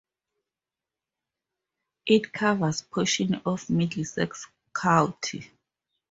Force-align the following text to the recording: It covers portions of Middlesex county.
It 2.07 2.33
covers 2.33 2.81
portions 2.81 3.35
of 3.45 3.69
Middlesex 3.69 4.47
county. 4.75 5.51